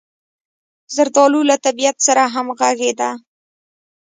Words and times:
زردالو 0.95 1.41
له 1.49 1.55
طبعیت 1.65 1.97
سره 2.07 2.23
همغږې 2.33 2.91
ده. 2.99 3.09